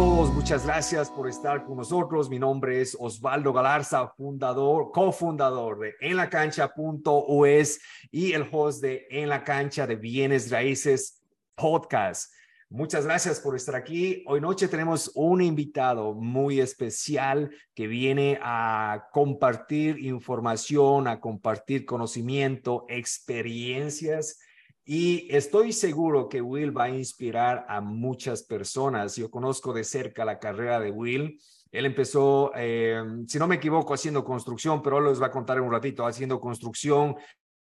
[0.00, 0.32] Todos?
[0.32, 2.30] Muchas gracias por estar con nosotros.
[2.30, 7.78] Mi nombre es Osvaldo Galarza, fundador, cofundador de enlacancha.us
[8.10, 11.22] y el host de En la Cancha de Bienes Raíces
[11.54, 12.32] Podcast.
[12.70, 14.24] Muchas gracias por estar aquí.
[14.26, 22.86] Hoy noche tenemos un invitado muy especial que viene a compartir información, a compartir conocimiento,
[22.88, 24.38] experiencias
[24.84, 29.16] y estoy seguro que Will va a inspirar a muchas personas.
[29.16, 31.40] Yo conozco de cerca la carrera de Will.
[31.70, 35.64] Él empezó, eh, si no me equivoco, haciendo construcción, pero les va a contar en
[35.64, 37.14] un ratito, haciendo construcción.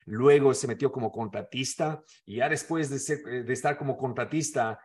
[0.06, 4.80] Luego se metió como contratista y ya después de, eh, de estar como contratista,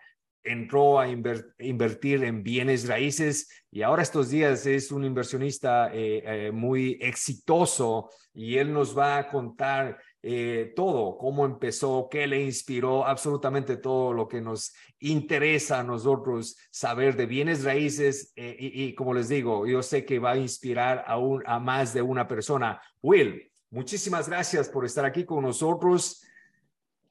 [0.46, 6.98] entró a invertir en bienes raíces y ahora estos días es un inversionista eh, muy
[7.00, 13.76] exitoso y él nos va a contar eh, todo, cómo empezó, qué le inspiró, absolutamente
[13.76, 18.32] todo lo que nos interesa a nosotros saber de bienes raíces.
[18.34, 21.16] Eh, y, como les digo, yo sé que va a inspirar a,
[21.46, 22.82] a más de una persona.
[23.02, 26.22] Will, muchísimas gracias por estar aquí con nosotros.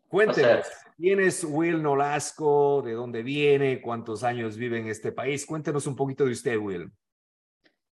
[0.09, 2.81] Cuéntenos, ¿quién es Will Nolasco?
[2.81, 3.81] ¿De dónde viene?
[3.81, 5.45] ¿Cuántos años vive en este país?
[5.45, 6.91] Cuéntenos un poquito de usted, Will.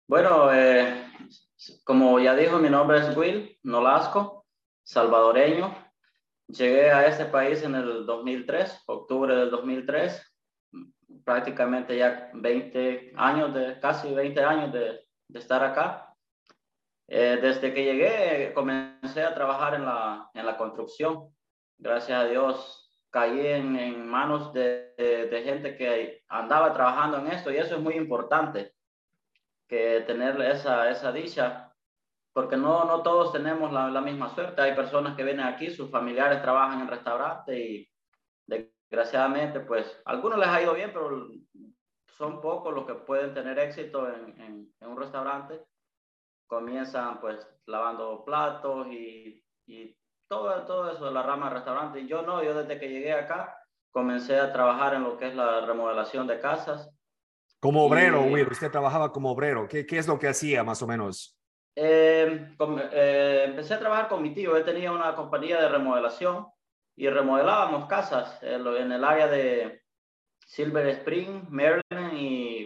[0.07, 1.11] Bueno, eh,
[1.83, 4.45] como ya dijo, mi nombre es Will Nolasco
[4.83, 5.75] salvadoreño.
[6.47, 10.33] Llegué a este país en el 2003, octubre del 2003,
[11.25, 16.15] prácticamente ya 20 años, de, casi 20 años de, de estar acá.
[17.09, 21.35] Eh, desde que llegué comencé a trabajar en la, en la construcción.
[21.77, 27.51] Gracias a Dios caí en, en manos de, de, gente que andaba trabajando en esto
[27.51, 28.73] y eso es muy importante,
[29.67, 31.67] que tener esa, esa dicha
[32.37, 34.61] porque no, no todos tenemos la, la, misma suerte.
[34.61, 37.89] Hay personas que vienen aquí, sus familiares trabajan en restaurante y
[38.45, 41.29] desgraciadamente, pues, a algunos les ha ido bien, pero
[42.09, 45.65] son pocos los que pueden tener éxito en, en, en un restaurante.
[46.45, 51.99] Comienzan, pues, lavando platos y, y todo, todo eso de la rama de restaurante.
[51.99, 53.57] Y yo no, yo desde que llegué acá
[53.91, 56.89] comencé a trabajar en lo que es la remodelación de casas.
[57.59, 59.67] Como obrero, Will, usted trabajaba como obrero.
[59.67, 61.37] ¿Qué, ¿Qué es lo que hacía más o menos?
[61.75, 62.55] Eh,
[62.91, 64.55] eh, empecé a trabajar con mi tío.
[64.55, 66.47] Él tenía una compañía de remodelación
[66.95, 69.83] y remodelábamos casas en el área de
[70.47, 72.06] Silver Spring, Maryland y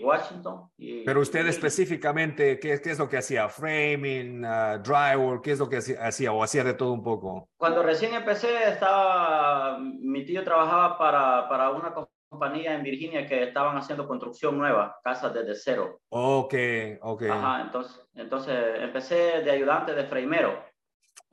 [0.04, 0.70] Washington.
[0.78, 3.48] Y, Pero usted específicamente, ¿qué, ¿qué, es lo que hacía?
[3.50, 5.42] ¿Framing, uh, drywall?
[5.42, 6.32] ¿Qué es lo que hacía?
[6.32, 7.50] ¿O hacía de todo un poco?
[7.58, 11.94] Cuando recién empecé, estaba, mi tío trabajaba para, para una
[12.32, 16.00] compañía en Virginia que estaban haciendo construcción nueva, casas desde cero.
[16.10, 16.54] Ok,
[17.02, 17.24] ok.
[17.30, 20.71] Ajá, entonces, entonces empecé de ayudante de freimero.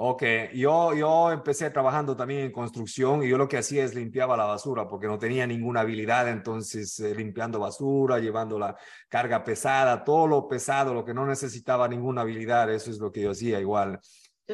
[0.01, 0.23] Ok,
[0.55, 4.45] yo, yo empecé trabajando también en construcción y yo lo que hacía es limpiaba la
[4.45, 8.77] basura porque no tenía ninguna habilidad, entonces eh, limpiando basura, llevando la
[9.09, 13.23] carga pesada, todo lo pesado, lo que no necesitaba ninguna habilidad, eso es lo que
[13.23, 13.99] yo hacía igual.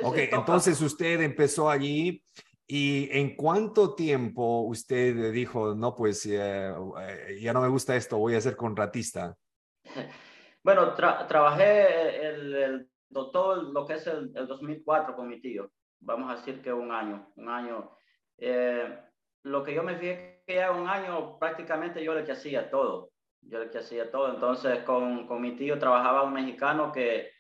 [0.03, 2.25] Ok, entonces usted empezó allí
[2.67, 8.17] ¿Y en cuánto tiempo usted dijo, no, pues eh, eh, ya no me gusta esto,
[8.17, 9.37] voy a ser contratista?
[10.65, 15.71] Bueno, tra trabajé el, el, doctor lo que es el, el, 2004 con mi tío.
[16.01, 17.97] Vamos a decir que un año, un año.
[18.37, 18.99] Eh,
[19.45, 23.13] lo que yo me fijé que ya un año prácticamente yo le que hacía todo.
[23.41, 24.35] Yo le que hacía todo.
[24.35, 27.31] Entonces con, con mi tío trabajaba un mexicano que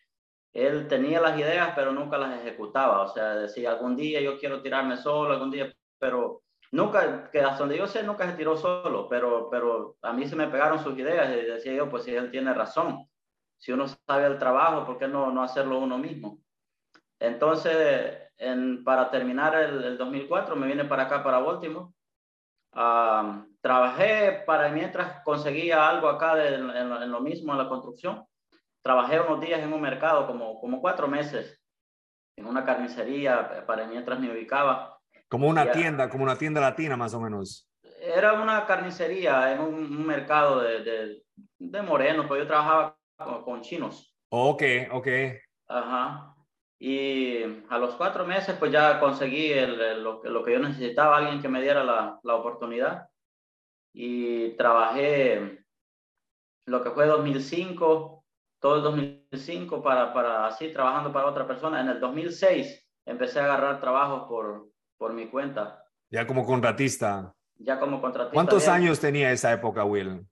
[0.52, 3.02] él tenía las ideas, pero nunca las ejecutaba.
[3.02, 7.58] O sea, decía, algún día yo quiero tirarme solo, algún día, pero nunca, que hasta
[7.58, 10.96] donde yo sé, nunca se tiró solo, pero, pero a mí se me pegaron sus
[10.96, 13.08] ideas y decía yo, pues si él tiene razón,
[13.58, 16.38] si uno sabe el trabajo, ¿por qué no, no hacerlo uno mismo?
[17.18, 21.92] Entonces, en, para terminar el, el, 2004, me vine para acá, para Baltimore.
[22.76, 28.26] Uh, trabajé para mientras conseguía algo acá de, en, en, lo mismo, en la construcción
[28.84, 31.58] trabajé unos días en un mercado, como, como cuatro meses,
[32.36, 34.98] en una carnicería, para mientras me ubicaba.
[35.28, 37.66] Como una tienda, como una tienda latina más o menos.
[37.98, 41.22] Era una carnicería en un, un mercado de, de,
[41.58, 44.16] de morenos, pues yo trabajaba con, chinos.
[44.30, 44.62] Ok,
[44.92, 45.08] ok.
[45.68, 46.34] Ajá.
[46.78, 51.18] Y a los cuatro meses, pues ya conseguí el, el, lo, lo, que yo necesitaba,
[51.18, 53.08] alguien que me diera la, la oportunidad.
[53.92, 55.64] Y trabajé
[56.66, 58.24] lo que fue 2005
[58.64, 61.82] todo el 2005 para, para así trabajando para otra persona.
[61.82, 65.84] En el 2006 empecé a agarrar trabajos por, por mi cuenta.
[66.08, 67.34] Ya como contratista.
[67.56, 68.32] Ya como contratista.
[68.32, 70.26] ¿Cuántos años tenía esa época, Will?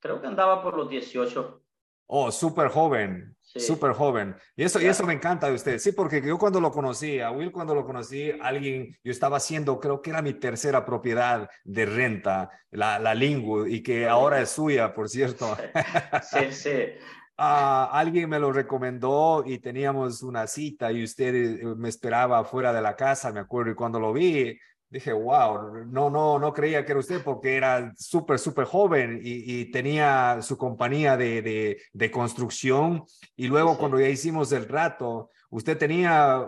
[0.00, 1.62] Creo que andaba por los 18.
[2.06, 4.36] Oh, súper joven, súper joven.
[4.56, 5.78] Y eso, y eso me encanta de usted.
[5.78, 9.80] Sí, porque yo cuando lo conocí, a Will cuando lo conocí, alguien, yo estaba haciendo,
[9.80, 14.50] creo que era mi tercera propiedad de renta, la, la Lingwood, y que ahora es
[14.50, 15.56] suya, por cierto.
[16.30, 16.70] Sí, sí.
[17.36, 22.72] Ah, alguien me lo recomendó y teníamos una cita y usted eh, me esperaba fuera
[22.72, 24.56] de la casa, me acuerdo, y cuando lo vi,
[24.90, 29.64] dije, wow, no, no, no creía que era usted porque era súper, súper joven y,
[29.72, 33.04] tenía su compañía de, de, construcción.
[33.36, 36.46] Y luego cuando ya hicimos el rato, usted tenía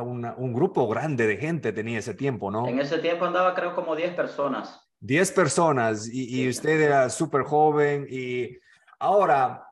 [0.00, 2.68] un grupo grande de gente, tenía ese tiempo, ¿no?
[2.68, 4.88] En ese tiempo andaba creo como 10 personas.
[5.00, 8.58] 10 personas y, y usted era súper joven y
[8.98, 9.67] ahora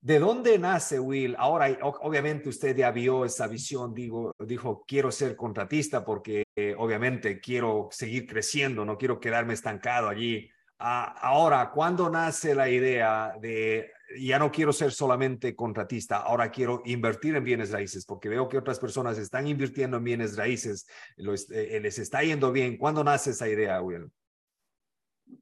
[0.00, 1.34] ¿De dónde nace Will?
[1.38, 7.40] Ahora, obviamente usted ya vio esa visión, digo, dijo, quiero ser contratista porque eh, obviamente
[7.40, 10.48] quiero seguir creciendo, no quiero quedarme estancado allí.
[10.78, 13.90] Ah, ahora, ¿cuándo nace la idea de,
[14.20, 18.04] ya no quiero ser solamente contratista, ahora quiero invertir en bienes raíces?
[18.04, 22.76] Porque veo que otras personas están invirtiendo en bienes raíces, eh, les está yendo bien.
[22.76, 24.10] ¿Cuándo nace esa idea, Will?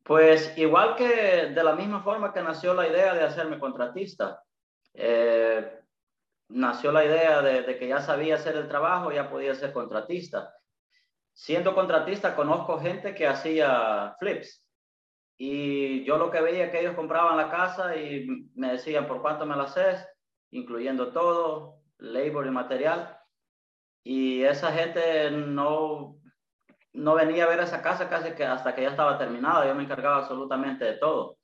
[0.05, 4.43] Pues igual que de la misma forma que nació la idea de hacerme contratista.
[4.93, 5.81] Eh,
[6.51, 10.55] nació la idea de, que ya sabía hacer el trabajo, ya podía ser contratista.
[11.33, 14.69] Siendo contratista, conozco gente que hacía flips.
[15.39, 19.47] Y yo lo que veía que ellos compraban la casa y me decían, ¿por cuánto
[19.47, 20.07] me la haces?
[20.51, 23.19] Incluyendo todo, labor y material.
[24.05, 26.19] Y esa gente no,
[26.95, 29.67] no venía a ver esa casa casi que hasta que ya estaba terminada.
[29.67, 31.39] Yo me encargaba absolutamente de todo.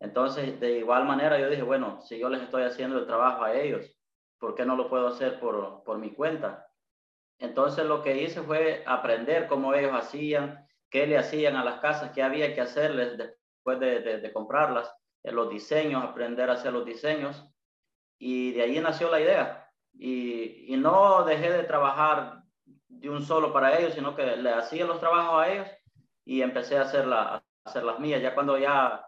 [0.00, 3.54] Entonces, de igual manera, yo dije, bueno, si yo les estoy haciendo el trabajo a
[3.54, 3.86] ellos,
[4.38, 6.66] ¿por qué no lo puedo hacer por, por mi cuenta?
[7.38, 12.10] Entonces, lo que hice fue aprender cómo ellos hacían, qué le hacían a las casas,
[12.12, 14.92] qué había que hacerles después de, de, comprarlas,
[15.22, 17.46] eh, los diseños, aprender a hacer los diseños.
[18.18, 19.70] Y de ahí nació la idea.
[19.94, 22.42] Y, y no dejé de trabajar
[23.00, 25.68] de un solo para ellos, sino que le hacía los trabajos a ellos
[26.24, 28.22] y empecé a hacer, la, a hacer las mías.
[28.22, 29.06] Ya cuando ya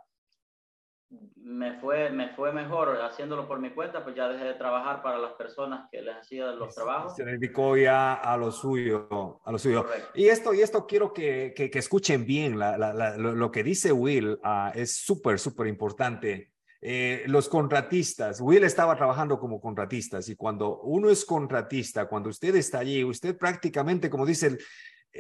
[1.37, 5.19] me fue, me fue mejor haciéndolo por mi cuenta, pues ya dejé de trabajar para
[5.19, 7.17] las personas que les hacía los trabajos.
[7.17, 9.87] Se dedicó ya a lo suyo, a lo suyo.
[10.15, 14.39] Y esto, y esto quiero que, que, escuchen bien, la, la, lo, que dice Will
[14.45, 16.53] uh, es súper, súper importante.
[16.81, 22.55] Eh, los contratistas, Will estaba trabajando como contratistas y cuando uno es contratista, cuando usted
[22.55, 24.59] está allí, usted prácticamente, como dice el,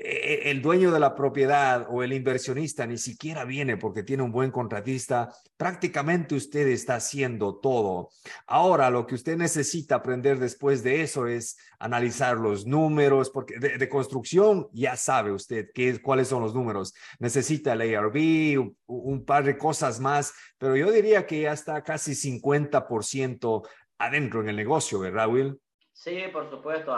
[0.00, 4.50] el dueño de la propiedad o el inversionista ni siquiera viene porque tiene un buen
[4.50, 8.10] contratista, prácticamente usted está haciendo todo.
[8.46, 13.88] Ahora, lo que usted necesita aprender después de eso es analizar los números, porque de,
[13.88, 16.94] construcción ya sabe usted qué, cuáles son los números.
[17.18, 22.12] Necesita el ARB, un, par de cosas más, pero yo diría que ya está casi
[22.12, 23.68] 50%
[23.98, 25.60] adentro en el negocio, ¿verdad, Will?
[25.92, 26.94] Sí, por supuesto.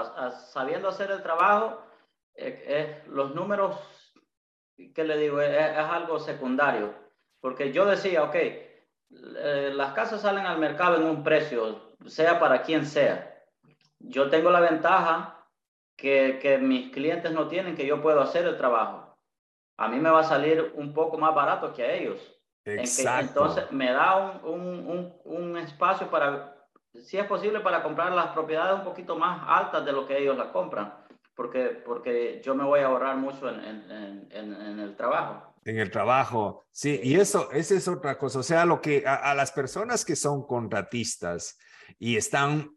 [0.53, 1.90] sabiendo hacer el trabajo
[2.35, 3.77] es, los números,
[4.95, 5.41] ¿qué le digo?
[5.41, 6.95] Es, algo secundario.
[7.41, 12.63] Porque yo decía, ok, eh, las casas salen al mercado en un precio, sea para
[12.63, 13.45] quien sea.
[13.99, 15.47] Yo tengo la ventaja
[15.97, 19.17] que, que mis clientes no tienen, que yo puedo hacer el trabajo.
[19.77, 22.37] A mí me va a salir un poco más barato que a ellos.
[22.65, 23.21] Exacto.
[23.27, 26.55] entonces me da un, un, un, espacio para,
[26.93, 30.37] si es posible, para comprar las propiedades un poquito más altas de lo que ellos
[30.37, 31.00] las compran
[31.41, 35.55] porque, porque yo me voy a ahorrar mucho en, en, en, el trabajo.
[35.65, 38.41] En el trabajo, sí, y eso, esa es otra cosa.
[38.41, 41.57] O sea, lo que a, las personas que son contratistas
[41.99, 42.77] y están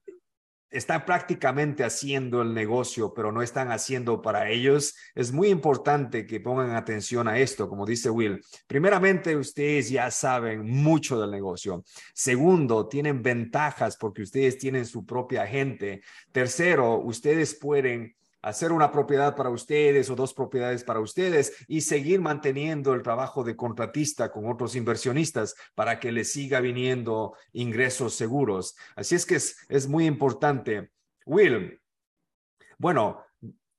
[0.70, 6.40] están prácticamente haciendo el negocio, pero no están haciendo para ellos, es muy importante que
[6.40, 8.42] pongan atención a esto, como dice Will.
[8.66, 11.84] Primeramente, ustedes ya saben mucho del negocio.
[12.14, 16.02] Segundo, tienen ventajas porque ustedes tienen su propia gente.
[16.32, 22.22] Tercero, ustedes pueden hacer una propiedad para ustedes o dos propiedades para ustedes y seguir
[22.22, 28.76] manteniendo el trabajo de contratista con otros inversionistas para que les siga viniendo ingresos seguros.
[28.96, 30.92] Así es que es, es muy importante.
[31.26, 31.82] Will,
[32.78, 33.24] bueno,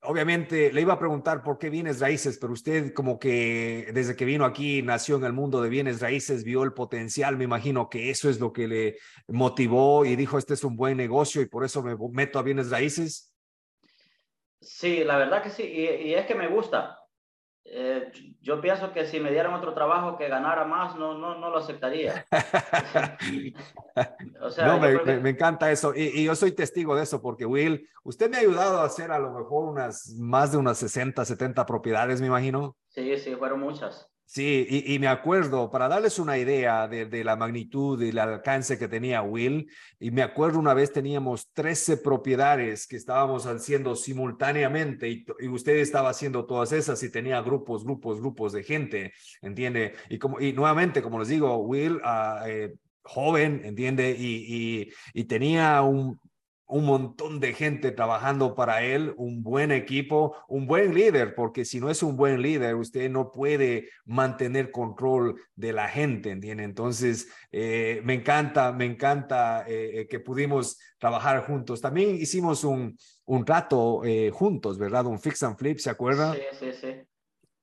[0.00, 4.24] obviamente le iba a preguntar por qué bienes raíces, pero usted como que desde que
[4.24, 8.08] vino aquí nació en el mundo de bienes raíces, vio el potencial, me imagino que
[8.10, 8.96] eso es lo que le
[9.28, 12.70] motivó y dijo, este es un buen negocio y por eso me meto a bienes
[12.70, 13.33] raíces.
[14.64, 16.98] Sí, la verdad que sí, y, es que me gusta.
[17.66, 21.50] eh, yo pienso que si me dieran otro trabajo que ganara más, no, no, no
[21.50, 22.26] lo aceptaría.
[24.40, 25.94] o sea, no, me, me, encanta eso.
[25.94, 29.12] Y, y, yo soy testigo de eso porque, Will, usted me ha ayudado a hacer
[29.12, 32.76] a lo mejor unas, más de unas 60, 70 propiedades, me imagino.
[32.88, 34.10] Sí, sí, fueron muchas.
[34.34, 38.88] Sí, y, me acuerdo, para darles una idea de, la magnitud y el alcance que
[38.88, 45.24] tenía Will, y me acuerdo una vez teníamos 13 propiedades que estábamos haciendo simultáneamente y,
[45.46, 49.94] usted estaba haciendo todas esas y tenía grupos, grupos, grupos de gente, ¿entiende?
[50.08, 54.16] Y, como, y nuevamente, como les digo, Will, ah, eh, joven, ¿entiende?
[54.18, 56.18] y, y tenía un,
[56.74, 61.78] un montón de gente trabajando para él, un buen equipo, un buen líder, porque si
[61.78, 66.64] no es un buen líder, usted no puede mantener control de la gente, ¿entiende?
[66.64, 71.80] Entonces, eh, me encanta, me encanta eh, eh, que pudimos trabajar juntos.
[71.80, 74.02] También hicimos un, un rato
[74.32, 75.06] juntos, ¿verdad?
[75.06, 76.34] Un fix and flip, ¿se acuerda?
[76.34, 76.88] Sí, sí, sí.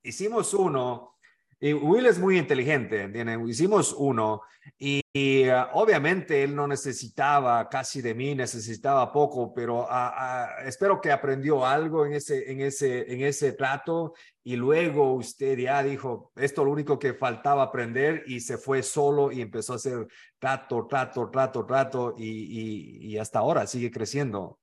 [0.03, 1.18] Hicimos uno
[1.63, 3.48] y Will es muy inteligente, ¿entienden?
[3.48, 4.41] Hicimos uno
[4.80, 11.00] y, ah, obviamente él no necesitaba casi de mí, necesitaba poco, pero ah, ah, espero
[11.00, 16.32] que aprendió algo en ese, en, ese, en ese trato y luego usted ya dijo,
[16.36, 20.08] esto lo único que faltaba aprender y se fue solo y empezó a hacer
[20.39, 24.58] trato, trato, trato, trato y, y, hasta ahora sigue creciendo.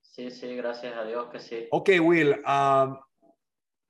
[0.00, 1.68] Sí, sí, gracias a Dios que sí.
[1.70, 2.36] Ok, Will.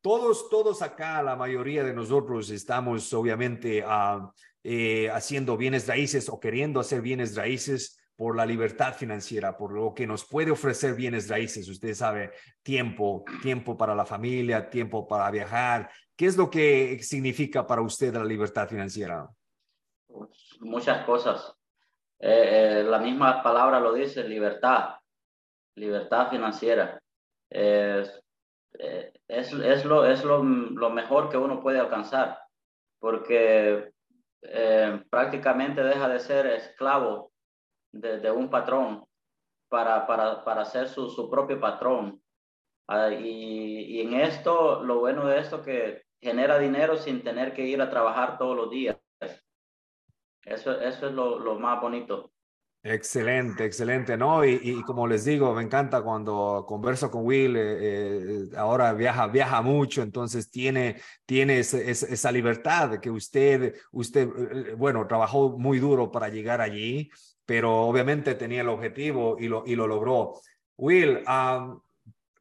[0.09, 4.33] Todos, todos acá, la mayoría de nosotros estamos obviamente ah,
[4.65, 9.93] eh, haciendo bienes raíces o queriendo hacer bienes raíces por la libertad financiera, por lo
[9.93, 11.69] que nos puede ofrecer bienes raíces.
[11.69, 15.91] Usted sabe, tiempo, tiempo para la familia, tiempo para viajar.
[16.17, 19.29] ¿Qué es lo que significa para usted la libertad financiera?
[20.61, 21.53] Muchas cosas.
[22.19, 24.95] Eh, eh, la misma palabra lo dice, libertad,
[25.75, 26.99] libertad financiera.
[27.51, 28.07] Eh,
[28.73, 32.39] es, es, lo, es lo, lo, mejor que uno puede alcanzar,
[32.99, 33.93] porque
[34.43, 37.33] eh, prácticamente deja de ser esclavo
[37.93, 39.05] de, de un patrón
[39.69, 42.23] para, para, para ser su, su, propio patrón.
[42.87, 47.63] Ah, y, y, en esto, lo bueno de esto que genera dinero sin tener que
[47.63, 48.97] ir a trabajar todos los días.
[50.43, 52.33] Eso, eso es lo, lo más bonito.
[52.91, 54.43] Excelente, excelente, ¿no?
[54.47, 59.61] Y, como les digo, me encanta cuando converso con Will, eh, eh, ahora viaja, viaja
[59.61, 66.31] mucho, entonces tiene, tiene esa libertad que usted, usted, eh, bueno, trabajó muy duro para
[66.31, 67.11] llegar allí,
[67.45, 70.41] pero obviamente tenía el objetivo y lo, y lo logró.
[70.79, 71.19] Will,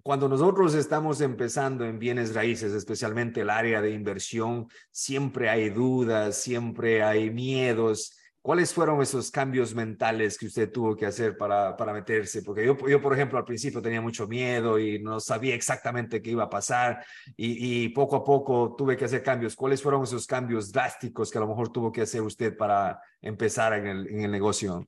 [0.01, 6.37] cuando nosotros estamos empezando en bienes raíces, especialmente el área de inversión, siempre hay dudas,
[6.37, 8.17] siempre hay miedos.
[8.47, 12.43] ¿Cuáles fueron esos cambios mentales que usted tuvo que hacer para, para meterse?
[12.43, 16.29] Porque yo, yo, por ejemplo, al principio tenía mucho miedo y no sabía exactamente qué
[16.29, 19.53] iba a pasar y, y, poco a poco tuve que hacer cambios.
[19.53, 23.73] ¿Cuáles fueron esos cambios drásticos que a lo mejor tuvo que hacer usted para empezar
[23.73, 24.87] en el, en el negocio?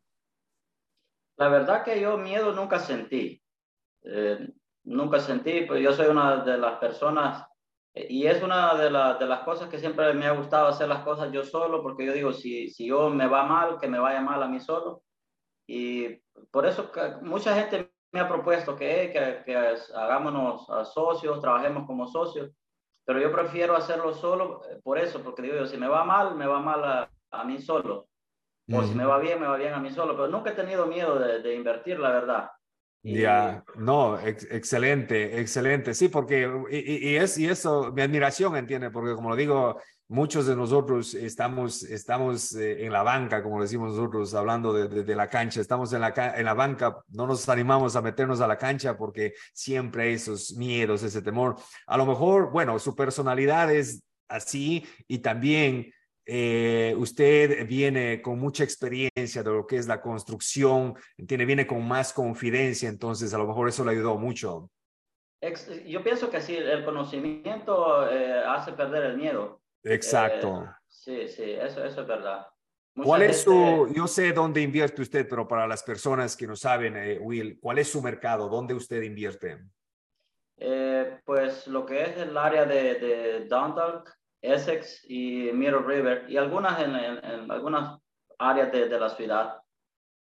[1.35, 3.43] La verdad que yo miedo nunca sentí.
[4.03, 4.53] Eh,
[4.85, 7.48] nunca sentí, pues yo soy una de las personas
[7.93, 11.31] y es una de, de, las cosas que siempre me ha gustado hacer las cosas
[11.31, 14.41] yo solo, porque yo digo, si, si yo me va mal, que me vaya mal
[14.43, 15.03] a mí solo.
[15.67, 16.15] Y
[16.51, 16.91] por eso
[17.21, 19.55] mucha gente me ha propuesto que, que, que
[19.95, 22.51] hagámonos a socios, trabajemos como socios,
[23.05, 26.45] pero yo prefiero hacerlo solo eh, por eso, porque digo, si me va mal, me
[26.45, 28.07] va mal a, a mí solo.
[28.71, 30.13] O si me va bien, me va bien a mí solo.
[30.13, 32.51] Pero nunca he tenido miedo de, de invertir, la verdad.
[33.01, 35.93] Ya, no, excelente, excelente.
[35.93, 39.79] Sí, porque, y, es, y eso, mi admiración, entiende, porque como lo digo,
[40.09, 45.15] muchos de nosotros estamos, estamos eh, en la banca, como decimos nosotros, hablando de, de,
[45.15, 48.57] la cancha, estamos en la, en la banca, no nos animamos a meternos a la
[48.57, 51.55] cancha porque siempre hay esos miedos, ese temor.
[51.87, 55.91] A lo mejor, bueno, su personalidad es así y también
[56.31, 60.93] eh, usted viene con mucha experiencia de lo que es la construcción,
[61.27, 64.69] tiene, viene con más confidencia, entonces a lo mejor eso le ayudó mucho.
[65.87, 69.61] Yo pienso que sí, el conocimiento eh, hace perder el miedo.
[69.83, 70.65] Exacto.
[70.65, 72.45] Eh, sí, sí, eso, eso es verdad.
[72.93, 77.19] ¿Cuál es su, yo sé dónde invierte usted, pero para las personas que no saben,
[77.21, 78.49] Will, ¿cuál es su mercado?
[78.49, 79.57] ¿Dónde usted invierte?
[81.23, 84.03] pues lo que es el área de, de downtown,
[84.41, 87.99] Essex y Mirror River y algunas en, en, algunas
[88.37, 89.55] áreas de, de, la ciudad.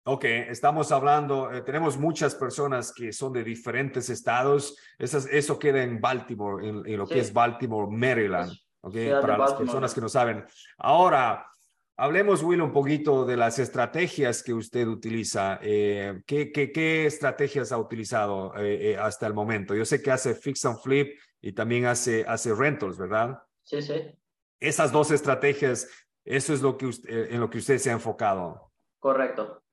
[0.05, 4.77] Ok, estamos hablando, eh, tenemos muchas personas que son de diferentes estados.
[4.99, 8.51] Eso, eso queda en Baltimore, en, lo que es Baltimore, Maryland.
[8.81, 10.43] Ok, para las personas que no saben.
[10.77, 11.47] Ahora,
[11.95, 15.57] hablemos, Will, un poquito de las estrategias que usted utiliza.
[15.61, 19.73] Eh, ¿qué, qué, qué, estrategias ha utilizado eh, hasta el momento?
[19.73, 23.39] Yo sé que hace fix and flip y también hace, hace rentals, ¿verdad?
[23.63, 24.17] Sí, sí.
[24.59, 25.89] Esas dos estrategias,
[26.25, 28.71] eso es lo que usted, en lo que usted se ha enfocado.
[28.99, 29.63] Correcto.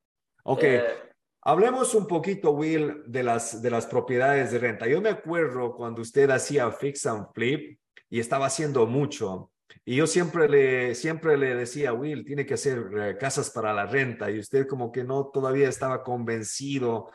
[0.45, 0.63] Ok.
[0.63, 1.11] Eh,
[1.43, 4.87] Hablemos un poquito, Will, de las, de las propiedades de renta.
[4.87, 7.81] Yo me acuerdo cuando usted hacía fix and flip
[8.11, 9.51] y estaba haciendo mucho.
[9.87, 13.87] Y yo siempre le, siempre le decía, Will, tiene que hacer eh, casas para la
[13.87, 14.31] renta.
[14.31, 17.11] Y usted como que no todavía estaba convencido.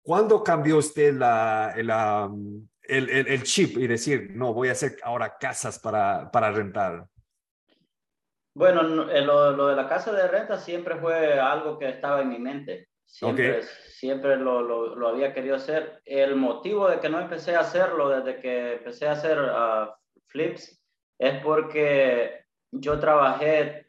[0.00, 2.30] ¿Cuándo cambió usted la, la,
[2.90, 7.06] el, el, el, chip y decir, no, voy a hacer ahora casas para, para rentar?
[8.54, 12.38] Bueno, lo, lo, de la casa de renta siempre fue algo que estaba en mi
[12.38, 12.88] mente.
[13.04, 13.68] Siempre, okay.
[13.88, 16.00] siempre lo, lo, lo, había querido hacer.
[16.04, 19.90] El motivo de que no empecé a hacerlo desde que empecé a hacer uh,
[20.26, 20.80] flips
[21.18, 23.86] es porque yo trabajé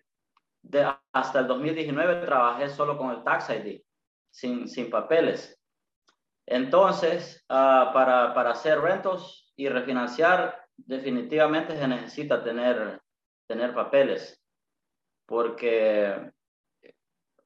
[0.62, 3.82] de, hasta el 2019, trabajé solo con el Tax ID,
[4.30, 5.61] sin, sin papeles.
[6.52, 13.00] Entonces, uh, para, para hacer rentos y refinanciar, definitivamente se necesita tener,
[13.48, 14.38] tener papeles
[15.26, 16.30] porque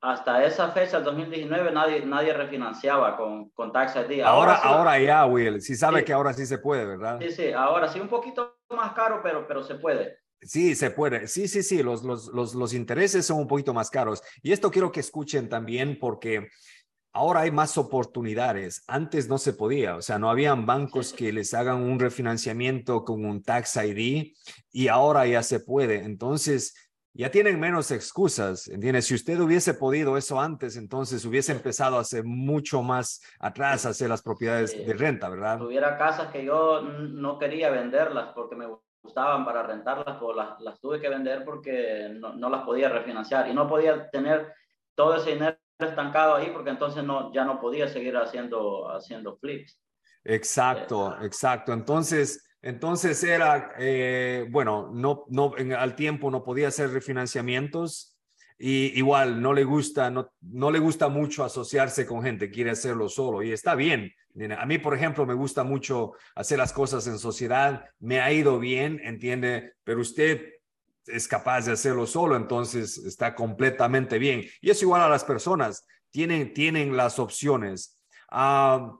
[0.02, 4.22] hasta esa fecha, el 2019, nadie, nadie refinanciaba con, con Tax ID.
[4.22, 6.06] Ahora, ahora, sí, ahora ya, Will, sí sabe sí.
[6.06, 7.20] que ahora sí se puede, ¿verdad?
[7.22, 10.18] Sí, sí, ahora sí, un poquito más caro, pero, pero se puede.
[10.42, 11.28] Sí, se puede.
[11.28, 14.24] Sí, sí, sí, los, los, los, los intereses son un poquito más caros.
[14.42, 16.50] Y esto quiero que escuchen también porque
[17.16, 18.84] ahora hay más oportunidades.
[18.88, 23.26] Antes no se podía, o sea, no habían bancos que les hagan un refinanciamiento con
[23.26, 24.34] un Tax ID
[24.72, 26.04] y ahora ya se puede.
[26.04, 26.76] Entonces,
[27.14, 29.06] ya tienen menos excusas, ¿entiendes?
[29.06, 33.90] Si usted hubiese podido eso antes, entonces hubiese empezado a hacer mucho más atrás, a
[33.90, 34.84] hacer las propiedades Sí.
[34.84, 35.58] de renta, ¿verdad?
[35.58, 38.68] Tuviera casas que yo no quería venderlas porque me
[39.02, 43.50] gustaban para rentarlas, pues las, las tuve que vender porque no, no, las podía refinanciar
[43.50, 44.54] y no podía tener
[44.96, 49.82] todo ese dinero estancado ahí porque entonces no, ya no podía seguir haciendo, haciendo flips.
[50.24, 51.74] Exacto, exacto.
[51.74, 58.18] Entonces, entonces era, eh, bueno, no, no, en, al tiempo no podía hacer refinanciamientos
[58.58, 63.10] y igual no le gusta, no, no le gusta mucho asociarse con gente, quiere hacerlo
[63.10, 64.12] solo y está bien.
[64.58, 68.60] A mí, por ejemplo, me gusta mucho hacer las cosas en sociedad, me ha ido
[68.60, 70.55] bien, entiende, pero usted
[71.08, 74.44] es capaz de hacerlo solo, entonces está completamente bien.
[74.62, 78.00] Y es igual a las personas, tienen, tienen las opciones.
[78.32, 78.98] Uh,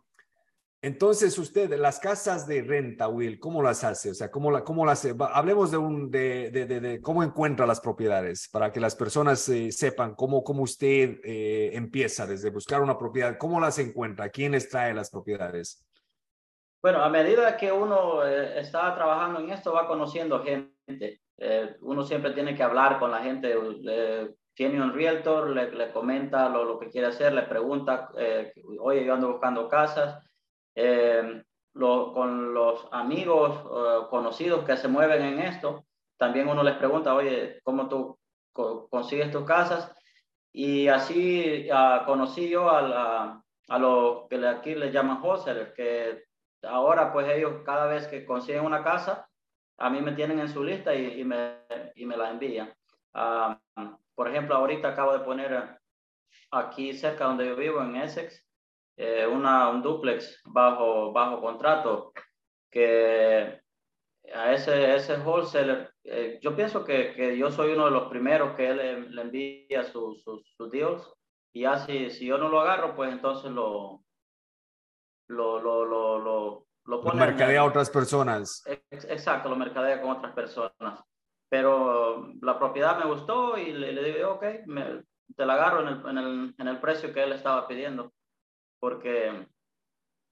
[0.86, 4.12] entonces, usted, las casas de renta, Will, ¿cómo las hace?
[4.12, 8.96] O sea, ¿cómo, la, cómo las Hablemos de, cómo encuentra las propiedades para que las
[8.96, 13.36] personas eh, sepan cómo, cómo usted eh, empieza desde buscar una propiedad.
[13.40, 14.30] ¿Cómo las encuentra?
[14.30, 15.84] ¿Quién les trae las propiedades?
[16.84, 21.20] Bueno, a medida que uno eh, está trabajando en esto, va conociendo gente.
[21.38, 23.56] Eh, uno siempre tiene que hablar con la gente.
[24.54, 29.06] tiene un realtor, le, le comenta lo, lo, que quiere hacer, le pregunta, eh, oye,
[29.06, 30.24] yo ando buscando casas.
[30.76, 31.44] Eh,
[31.76, 35.86] lo, con los amigos uh, conocidos que se mueven en esto,
[36.18, 38.18] también uno les pregunta, oye, ¿cómo tú
[38.54, 39.92] co consigues tus casas?
[40.54, 46.24] Y así uh, conocí yo a, la, a lo que aquí le llaman wholesalers, que
[46.64, 49.28] ahora pues ellos cada vez que consiguen una casa,
[49.78, 51.60] a mí me tienen en su lista y, me,
[51.96, 52.74] y me la envían.
[53.14, 53.56] Uh,
[54.14, 55.78] por ejemplo, ahorita acabo de poner
[56.52, 58.46] aquí cerca donde yo vivo, en Essex,
[58.98, 62.14] eh, una, un duplex bajo, bajo contrato
[62.72, 63.62] que
[64.34, 68.56] a ese, ese wholesaler, eh, yo pienso que, que, yo soy uno de los primeros
[68.56, 71.14] que él le, le envía sus su, su deals
[71.54, 74.04] y así, si yo no lo agarro, pues entonces lo,
[75.28, 75.86] lo, lo,
[76.20, 77.20] lo, lo pone...
[77.20, 78.64] Lo mercadea a otras personas.
[78.90, 81.00] Exacto, lo mercadea con otras personas.
[81.50, 85.04] Pero la propiedad me gustó y le, le digo, ok, me,
[85.36, 88.12] te la agarro en el, en, el, en el precio que él estaba pidiendo
[88.86, 89.48] porque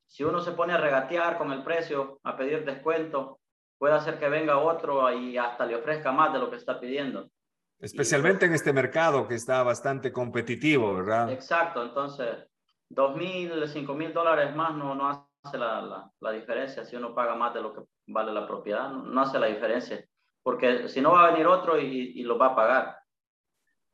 [0.08, 3.40] si uno se pone a regatear con el precio, a pedir descuento,
[3.80, 7.32] puede hacer que venga otro y hasta le ofrezca más de lo que está pidiendo.
[7.80, 11.32] Especialmente y, en este mercado que está bastante competitivo, ¿verdad?
[11.32, 12.48] Exacto, entonces,
[12.90, 17.14] dos mil, cinco mil dólares más no, no hace la, la, la, diferencia si uno
[17.14, 20.04] paga más de lo que vale la propiedad, no, no hace la diferencia,
[20.42, 22.98] porque si no va a venir otro y, y lo va a pagar.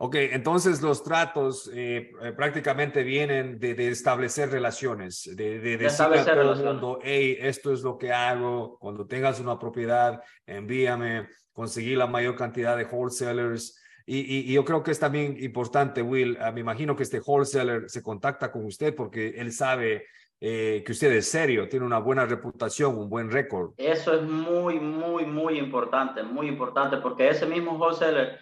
[0.02, 6.20] Ok, entonces los tratos eh, prácticamente vienen de, de, establecer relaciones, de, de, de decirle
[6.20, 11.28] a todo el mundo, hey, esto es lo que hago, cuando tengas una propiedad, envíame,
[11.52, 13.78] conseguir la mayor cantidad de wholesalers.
[14.06, 17.20] Y, y, y yo creo que es también importante, Will, uh, me imagino que este
[17.20, 20.06] wholesaler se contacta con usted porque él sabe
[20.42, 23.74] eh, que usted es serio, tiene una buena reputación, un buen récord.
[23.78, 28.40] Eso es muy, muy, muy importante, muy importante, porque ese mismo wholesaler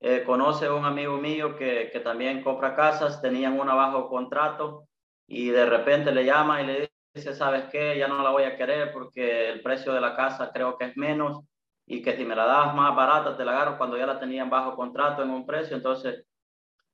[0.00, 4.88] eh, conoce a un amigo mío que, que, también compra casas, tenían una bajo contrato
[5.26, 7.98] y de repente le llama y le dice, ¿sabes qué?
[7.98, 10.96] Ya no la voy a querer porque el precio de la casa creo que es
[10.96, 11.40] menos
[11.86, 14.42] y que si me la das más barata te la agarro cuando ya la tenía
[14.42, 15.76] en bajo contrato en un precio.
[15.76, 16.24] Entonces,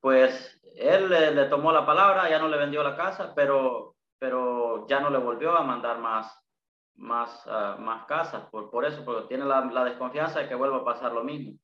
[0.01, 5.00] pues él le, tomó la palabra, ya no le vendió la casa, pero, pero ya
[5.00, 6.33] no le volvió a mandar más,
[6.94, 10.79] más, ah, más casas por, por eso, porque tiene la, la desconfianza de que vuelva
[10.79, 11.59] a pasar lo mismo.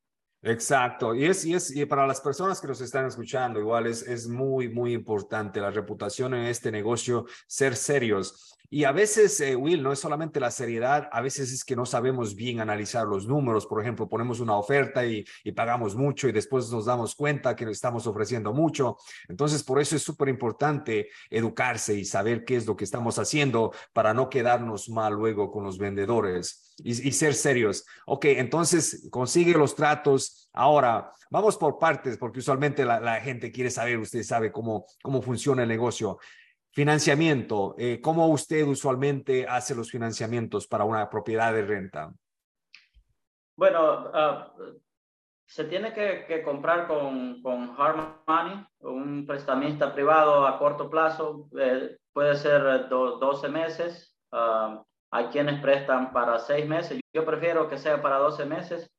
[0.45, 4.01] Exacto, y es, y es y para las personas que nos están escuchando, igual es,
[4.01, 8.57] es muy, muy importante la reputación en este negocio, ser serios.
[8.69, 11.85] Y a veces, eh, Will, no es solamente la seriedad, a veces es que no
[11.85, 13.67] sabemos bien analizar los números.
[13.67, 17.69] Por ejemplo, ponemos una oferta y, y pagamos mucho y después nos damos cuenta que
[17.69, 18.97] estamos ofreciendo mucho.
[19.29, 23.71] Entonces, por eso es súper importante educarse y saber qué es lo que estamos haciendo
[23.93, 27.85] para no quedarnos mal luego con los vendedores y, ser serios.
[28.05, 30.49] Ok, entonces consigue los tratos.
[30.53, 35.63] Ahora, vamos por partes, porque usualmente la, gente quiere saber, usted sabe cómo, cómo funciona
[35.63, 36.17] el negocio.
[36.71, 42.11] Financiamiento, eh, ¿cómo usted usualmente hace los financiamientos para una propiedad de renta?
[43.55, 44.79] Bueno, uh,
[45.45, 51.97] se tiene que, comprar con, con hard money, un prestamista privado a corto plazo, eh,
[52.11, 54.17] puede ser do, 12 meses.
[54.31, 56.99] Uh, hay quienes prestan para 6 meses.
[57.13, 58.89] Yo prefiero que sea para 12 meses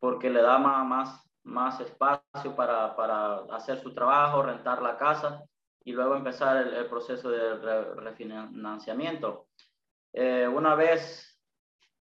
[0.00, 5.44] porque le da más, más, más espacio para, para hacer su trabajo, rentar la casa
[5.84, 7.56] y luego empezar el, proceso de
[7.96, 9.48] refinanciamiento.
[10.14, 11.38] Eh, una vez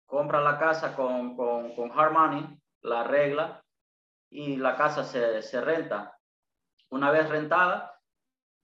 [0.06, 3.64] compra la casa con, con, con, hard money, la regla,
[4.30, 6.16] y la casa se, se renta.
[6.90, 7.97] Una vez rentada,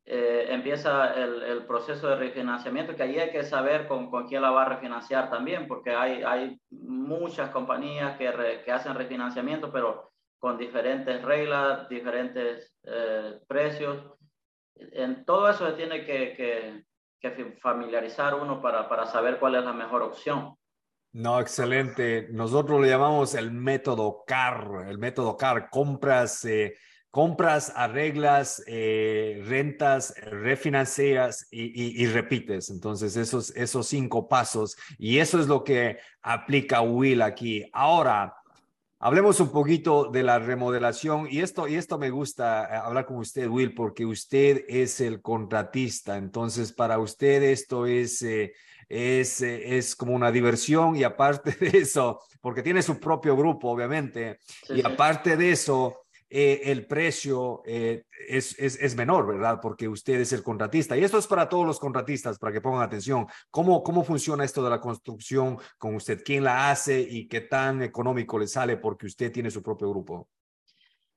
[0.07, 4.43] eh, empieza el, el, proceso de refinanciamiento, que ahí hay que saber con, con, quién
[4.43, 10.13] la va a refinanciar también, porque hay, hay muchas compañías que, que hacen refinanciamiento, pero
[10.39, 14.15] con diferentes reglas, diferentes eh, precios
[14.77, 16.85] en todo eso se tiene que,
[17.21, 20.57] que, familiarizar uno para, para saber cuál es la mejor opción.
[21.13, 22.29] No, excelente.
[22.31, 26.77] Nosotros le llamamos el método CAR, el método CAR, compras, eh,
[27.15, 32.71] compras, arreglas, eh, rentas, refinancias y, y, repites.
[32.71, 37.71] Entonces, esos, esos cinco pasos, y eso es lo que aplica Will aquí.
[37.73, 38.35] Ahora,
[39.01, 43.19] Hablemos un poquito de la remodelación y esto, y esto me gusta eh, hablar con
[43.19, 46.17] usted, Will, porque usted es el contratista.
[46.17, 48.55] Entonces, para usted esto es, eh,
[48.89, 54.39] es, es como una diversión y aparte de eso, porque tiene su propio grupo, obviamente,
[54.71, 56.04] y aparte de eso,
[56.37, 59.61] eh, el precio eh, es, es, es, menor, ¿verdad?
[59.63, 60.97] Porque usted es el contratista.
[60.97, 63.29] Y esto es para todos los contratistas, para que pongan atención.
[63.53, 66.25] ¿Cómo, cómo funciona esto de la construcción con usted?
[66.25, 70.29] ¿Quién la hace y qué tan económico le sale porque usted tiene su propio grupo?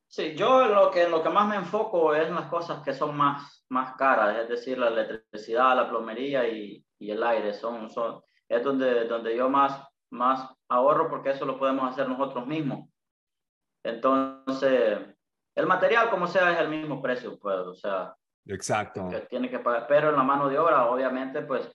[0.06, 3.18] Sí, yo lo que, lo que más me enfoco es en las cosas que son
[3.18, 7.56] más, más caras, es decir, la electricidad, la plomería y, y el aire.
[7.56, 12.46] Son, son, es donde, donde yo más, más ahorro porque eso lo podemos hacer nosotros
[12.46, 12.88] mismos.
[13.88, 15.00] Entonces,
[15.56, 18.16] el material como sea es el mismo precio, pues, o sea.
[18.46, 19.08] Exacto.
[19.10, 21.72] Que tiene que pagar, pero en la mano de obra, obviamente, pues,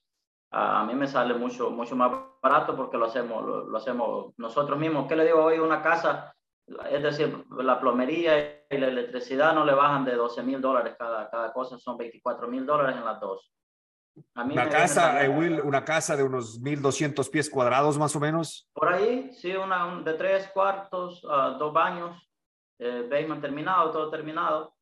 [0.53, 5.07] a, mí me sale mucho, mucho más barato porque lo hacemos, lo, hacemos nosotros mismos.
[5.09, 5.59] ¿Qué le digo hoy?
[5.59, 6.35] Una casa,
[6.90, 11.29] es decir, la plomería y la electricidad no le bajan de 12 mil dólares cada,
[11.31, 13.53] cada cosa, son 24 mil dólares en las dos.
[14.35, 18.68] Una casa, eh, Will, una casa de unos 1200 pies cuadrados más o menos.
[18.72, 22.16] Por ahí, sí, una de tres cuartos, uh, dos baños,
[22.79, 24.75] eh, basement terminado, todo terminado.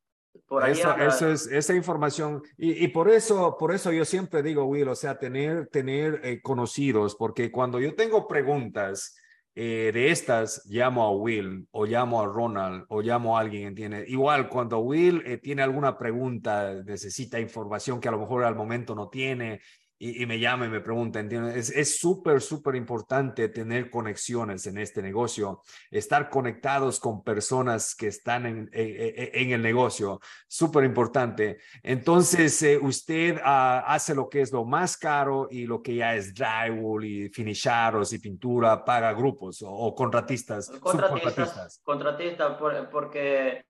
[0.47, 4.41] Por ahí eso, eso, es esa información y, y, por eso por eso yo siempre
[4.41, 9.20] digo Will o sea tener tener eh, conocidos porque cuando yo tengo preguntas
[9.53, 14.05] eh, de estas llamo a Will o llamo a Ronald o llamo a alguien entiende
[14.07, 18.95] igual cuando Will eh, tiene alguna pregunta necesita información que a lo mejor al momento
[18.95, 19.59] no tiene
[20.01, 21.69] y, y, me llama y me pregunta, ¿entiendes?
[21.69, 25.61] Es súper, súper importante tener conexiones en este negocio,
[25.91, 31.59] estar conectados con personas que están en, en, en el negocio, súper importante.
[31.83, 36.15] Entonces, eh, usted uh, hace lo que es lo más caro y lo que ya
[36.15, 41.79] es drywall y finisharos y pintura, paga grupos o, o contratistas, contratistas.
[41.83, 43.65] Contratistas, por, porque,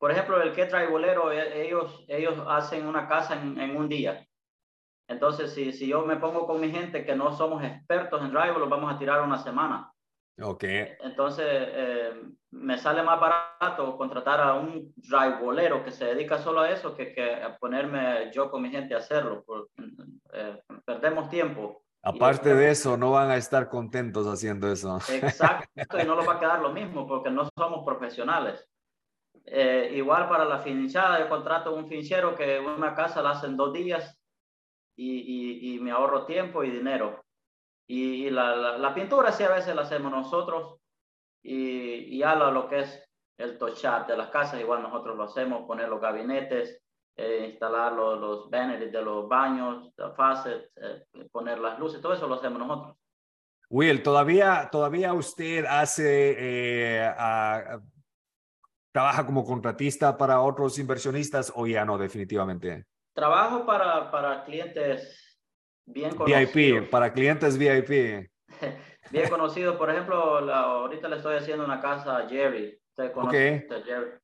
[0.00, 4.26] por ejemplo, el que drywallero, e, ellos, ellos hacen una casa en, en un día
[5.10, 8.60] entonces, si, si yo me pongo con mi gente que no somos expertos en drive,
[8.60, 9.92] los vamos a tirar una semana.
[10.40, 10.62] Ok.
[10.62, 12.12] Entonces, eh,
[12.52, 14.94] me sale más barato contratar a un
[15.40, 18.94] bolero que se dedica solo a eso que, que a ponerme yo con mi gente
[18.94, 19.44] a hacerlo.
[20.32, 21.82] eh, perdemos tiempo.
[22.04, 24.96] Aparte de eso, no van a estar contentos haciendo eso.
[25.08, 28.64] Exacto, y no lo va a quedar lo mismo porque no somos profesionales.
[29.44, 33.72] Eh, igual para la finchada, yo contrato un finchero que una casa la hacen dos
[33.72, 34.19] días
[35.02, 37.24] y, y, me ahorro tiempo y dinero.
[37.86, 40.78] Y, la, la, pintura sí a veces la hacemos nosotros
[41.42, 43.08] y, ya lo, lo, que es
[43.38, 46.82] el touch-up de las casas, igual nosotros lo hacemos, poner los gabinetes,
[47.16, 52.28] eh, instalar los, los banners de los baños, faucets, eh, poner las luces, todo eso
[52.28, 52.96] lo hacemos nosotros.
[53.70, 57.12] Will, ¿todavía, todavía usted hace, eh,
[58.92, 62.84] trabaja como contratista para otros inversionistas o ya no definitivamente?
[63.12, 65.38] Trabajo para, para clientes
[65.84, 66.54] bien conocidos.
[66.54, 68.30] VIP, para clientes VIP.
[69.10, 69.76] bien conocidos.
[69.76, 72.78] Por ejemplo, ahorita le estoy haciendo una casa a Jerry.
[72.90, 74.20] ¿Usted conoce a Jerry?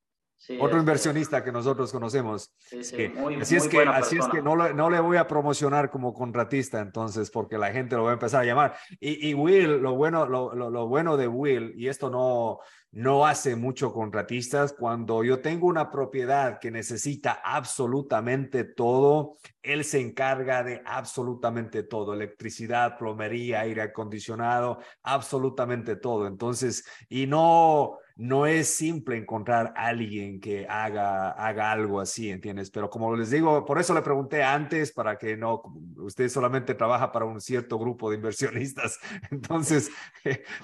[0.60, 2.54] Otro inversionista que nosotros conocemos.
[2.58, 5.90] Sí, sí, Muy, así es que, así es que no, no, le voy a promocionar
[5.90, 8.76] como contratista entonces, porque la gente lo va a empezar a llamar.
[9.00, 12.60] Y, y Will, lo bueno, lo, lo, lo, bueno de Will, y esto no,
[12.92, 20.00] no hace mucho contratistas, cuando yo tengo una propiedad que necesita absolutamente todo, él se
[20.00, 26.26] encarga de absolutamente todo, electricidad, plomería, aire acondicionado, absolutamente todo.
[26.26, 32.70] Entonces, y no no es simple encontrar a alguien que haga, haga algo así, ¿entiendes?
[32.70, 35.62] Pero como les digo, por eso le pregunté antes, para que no,
[36.06, 38.98] usted solamente trabaja para un cierto grupo de inversionistas,
[39.30, 39.90] entonces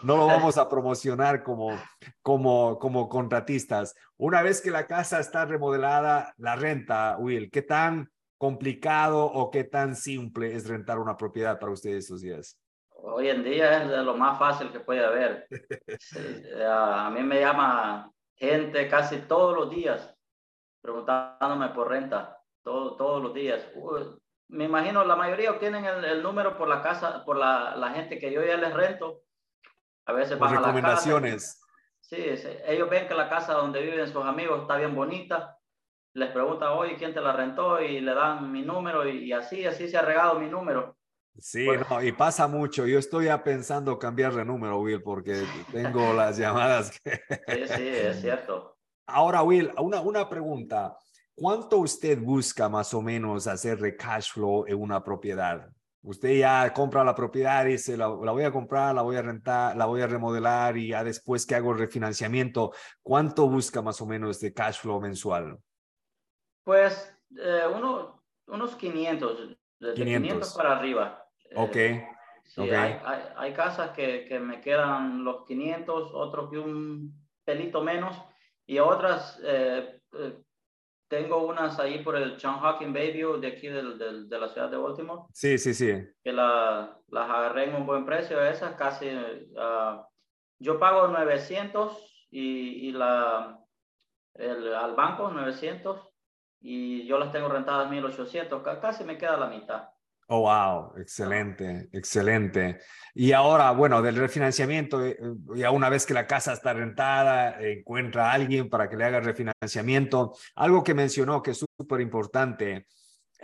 [0.03, 1.79] no lo vamos a promocionar como,
[2.23, 3.95] como, como contratistas.
[4.17, 9.65] Una vez que la casa está remodelada, la renta, Will, ¿qué tan complicado o qué
[9.65, 12.59] tan simple es rentar una propiedad para ustedes esos días?
[13.05, 15.47] hoy en día es de lo más fácil que puede haber.
[16.69, 20.15] a mí me llama gente casi todos los días
[20.81, 23.67] preguntándome por renta, todo, todos los días.
[24.53, 28.31] Me imagino la mayoría tienen el, número por la casa, por la, la, gente que
[28.31, 29.23] yo ya les rento.
[30.07, 31.61] A veces van recomendaciones.
[32.01, 32.17] sí,
[32.67, 35.59] ellos ven que la casa donde viven sus amigos está bien bonita.
[36.15, 37.81] Les preguntan, oye, ¿quién te la rentó?
[37.81, 40.97] Y le dan mi número y, y así, así se ha regado mi número.
[41.39, 42.87] Sí, no, y pasa mucho.
[42.87, 47.01] Yo estoy ya pensando cambiar de número, Will, porque tengo las llamadas.
[47.01, 47.13] Que...
[47.49, 48.77] Sí, sí, es cierto.
[49.07, 50.95] Ahora, Will, una, una pregunta.
[51.43, 55.69] ¿Cuánto usted busca más o menos hacer de cash flow en una propiedad?
[56.03, 59.23] Usted ya compra la propiedad y dice, la, la, voy a comprar, la voy a
[59.23, 62.71] rentar, la voy a remodelar y ya después que hago el refinanciamiento,
[63.03, 65.59] ¿cuánto busca más o menos de cash flow mensual?
[66.63, 71.27] Pues eh, uno, unos 500, desde 500 para arriba.
[71.57, 71.77] Ok.
[72.45, 73.01] Sí, Hay,
[73.35, 77.13] hay, casas que, que, me quedan los 500, otros que un
[77.45, 78.17] pelito menos,
[78.65, 80.39] y otras, eh, eh,
[81.13, 84.71] tengo unas ahí por el John Hawking Bayview de aquí del, del, de la ciudad
[84.71, 85.25] de Baltimore.
[85.35, 85.93] Sí, sí, sí.
[86.25, 90.03] Que la, las agarré en un buen precio, esas casi, uh,
[90.59, 93.61] yo pago 900 y, y la,
[94.33, 96.01] el, al banco 900
[96.63, 99.91] y yo las tengo rentadas 1800, casi me queda la mitad.
[100.29, 102.79] Oh, wow, excelente, excelente.
[103.15, 105.19] Y ahora, bueno, del refinanciamiento, eh,
[105.55, 109.21] ya una vez que la casa está rentada, encuentra a alguien para que le haga
[109.21, 110.35] refinanciamiento.
[110.55, 112.87] Algo que mencionó que es súper importante,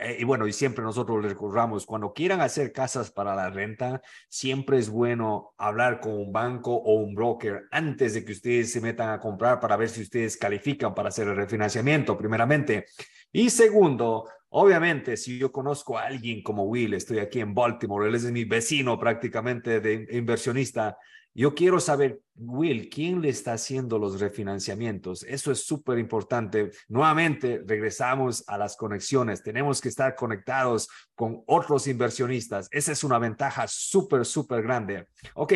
[0.00, 4.00] eh, y bueno, y siempre nosotros le recurramos, cuando quieran hacer casas para la renta,
[4.28, 8.80] siempre es bueno hablar con un banco o un broker antes de que ustedes se
[8.80, 12.86] metan a comprar para ver si ustedes califican para hacer el refinanciamiento, primeramente.
[13.32, 18.14] Y segundo, Obviamente, si yo conozco a alguien como Will, estoy aquí en Baltimore, él
[18.14, 20.96] es mi vecino prácticamente de inversionista,
[21.38, 25.22] yo quiero saber, Will, ¿quién le está haciendo los refinanciamientos?
[25.22, 26.72] Eso es súper importante.
[26.88, 29.42] Nuevamente, regresamos a las conexiones.
[29.42, 32.68] Tenemos que estar conectados con otros inversionistas.
[32.72, 35.06] Esa es una ventaja súper, súper grande.
[35.34, 35.52] Ok,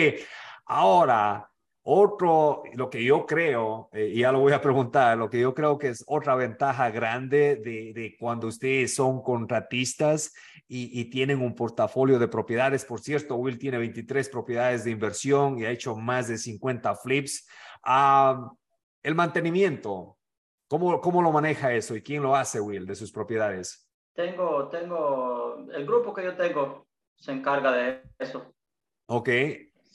[0.67, 1.51] ahora
[1.85, 5.53] otro, lo que yo creo, eh, y ya lo voy a preguntar, lo que yo
[5.53, 10.33] creo que es otra ventaja grande de, de cuando ustedes son contratistas
[10.69, 12.85] y, y, tienen un portafolio de propiedades.
[12.85, 17.49] Por cierto, Will tiene 23 propiedades de inversión y ha hecho más de 50 flips.
[17.83, 18.53] Ah,
[19.03, 20.19] el mantenimiento,
[20.69, 23.89] ¿cómo, ¿cómo lo maneja eso y quién lo hace, Will, de sus propiedades?
[24.15, 28.55] Tengo, tengo, el grupo que yo tengo se encarga de eso.
[29.07, 29.29] Ok,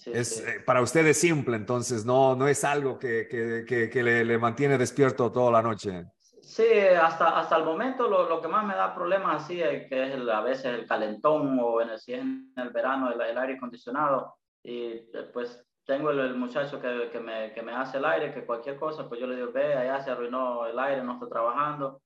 [0.06, 4.24] es, eh, para usted es simple, entonces no, no es algo que, que, que, le,
[4.24, 6.06] le, mantiene despierto toda la noche.
[6.42, 6.66] Sí,
[7.02, 10.30] hasta, hasta el momento lo, lo que más me da problemas así es que es
[10.30, 13.56] a veces el calentón o en el, si es en el verano el, el, aire
[13.56, 14.38] acondicionado.
[14.64, 15.00] Y
[15.34, 19.08] pues tengo el, muchacho que, que, me, que me hace el aire, que cualquier cosa,
[19.08, 22.02] pues yo le digo, ve, allá se arruinó el aire, no está trabajando.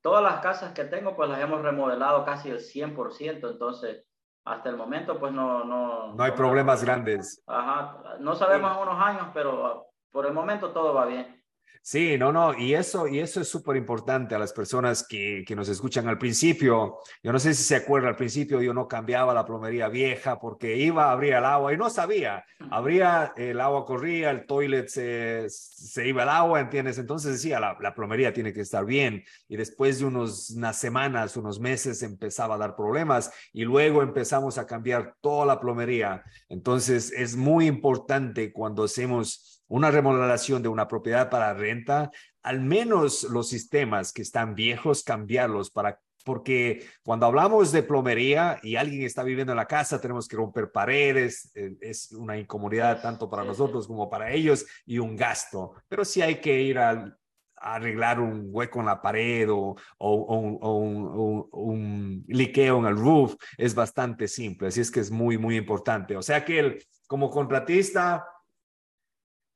[0.00, 4.04] todas las casas que tengo, pues las hemos remodelado casi el 100%, entonces
[4.44, 5.64] hasta el momento pues no...
[5.64, 7.42] No, no hay problemas grandes.
[7.46, 11.39] Ajá, no sabemos en unos años, pero por el momento todo va bien.
[11.82, 15.56] Sí, no, no, y eso, y eso es súper importante a las personas que, que,
[15.56, 16.98] nos escuchan al principio.
[17.22, 20.76] Yo no sé si se acuerda, al principio yo no cambiaba la plomería vieja porque
[20.76, 22.44] iba, abría el agua y no sabía.
[22.70, 26.98] Abría, el agua corría, el toilet se, se iba el agua, ¿entiendes?
[26.98, 29.24] Entonces decía, la, la, plomería tiene que estar bien.
[29.48, 34.58] Y después de unos, unas semanas, unos meses, empezaba a dar problemas y luego empezamos
[34.58, 36.22] a cambiar toda la plomería.
[36.50, 42.10] Entonces es muy importante cuando hacemos una remodelación de una propiedad para renta,
[42.42, 48.76] al menos los sistemas que están viejos, cambiarlos para porque cuando hablamos de plomería y
[48.76, 53.30] alguien está viviendo en la casa, tenemos que romper paredes, eh, es una incomodidad tanto
[53.30, 55.72] para nosotros como para ellos y un gasto.
[55.88, 57.16] Pero si hay que ir a,
[57.62, 64.28] arreglar un hueco en la pared o, un, un, liqueo en el roof, es bastante
[64.28, 64.68] simple.
[64.68, 66.16] Así es que es muy, muy importante.
[66.16, 68.24] O sea que el, como contratista,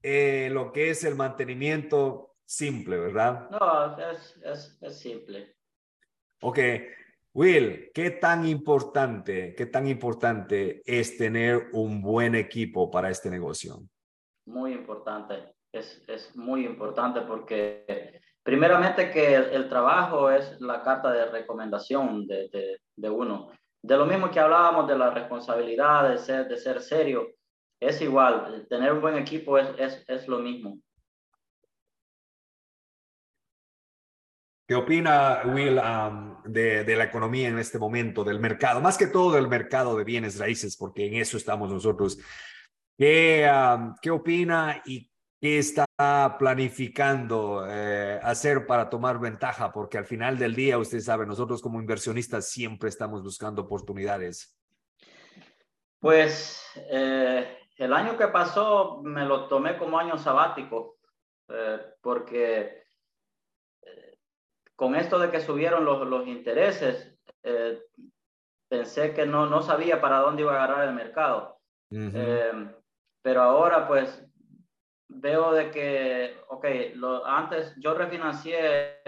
[0.07, 3.49] eh, lo que es el mantenimiento simple, ¿verdad?
[3.49, 5.57] No, es, es, es simple.
[6.43, 6.59] Ok.
[7.33, 13.79] Will, ¿qué tan importante, qué tan importante es tener un buen equipo para este negocio?
[14.45, 21.25] Muy importante, es, es muy importante porque primeramente que el, trabajo es la carta de
[21.31, 23.51] recomendación de, de, de, uno.
[23.83, 27.27] De lo mismo que hablábamos de la responsabilidad, de ser, de ser serio,
[27.81, 30.79] es igual, tener un buen equipo es, es, es lo mismo.
[34.67, 39.09] ¿Qué opina Will um, de, de, la economía en este momento, del mercado, más que
[39.09, 42.19] todo del mercado de bienes raíces, porque en eso estamos nosotros?
[42.97, 45.85] ¿Qué, um, qué opina y qué está
[46.39, 49.71] planificando eh, hacer para tomar ventaja?
[49.71, 54.57] Porque al final del día, usted sabe, nosotros como inversionistas siempre estamos buscando oportunidades.
[56.01, 60.99] Pues eh, el año que pasó me lo tomé como año sabático,
[61.49, 62.85] eh, porque
[63.83, 64.19] eh,
[64.77, 67.83] con esto de que subieron los, los intereses, eh,
[68.69, 71.59] pensé que no, no sabía para dónde iba a agarrar el mercado.
[73.23, 74.27] pero ahora pues
[75.09, 79.01] veo de que, ok, lo, antes yo refinancié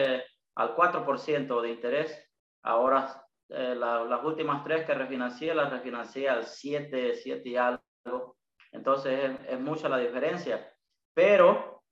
[0.54, 2.30] al 4% de interés,
[2.62, 8.35] ahora las últimas tres que refinancié las refinancié al 7, 7 y algo.
[8.76, 10.72] Entonces es, mucha la diferencia.
[11.14, 11.82] Pero,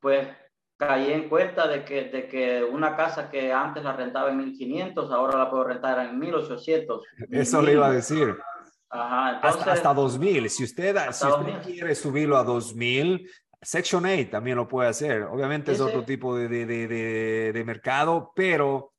[0.00, 0.28] pues
[0.78, 5.10] caí en cuenta de que, de que una casa que antes la rentaba en 1500,
[5.10, 7.02] ahora la puedo rentar en 1800.
[7.30, 8.36] Eso le iba a decir.
[8.90, 10.50] Ajá, hasta, hasta 2000.
[10.50, 13.28] Si usted, si usted quiere subirlo a 2000,
[13.62, 15.22] Section 8 también lo puede hacer.
[15.22, 18.92] Obviamente es otro tipo de, de, de, de, mercado, pero